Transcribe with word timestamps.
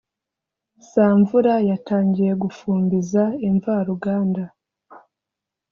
samvura 0.89 1.53
yatangiye 1.69 2.31
gufumbiza 2.43 3.23
imvaruganda 3.49 4.43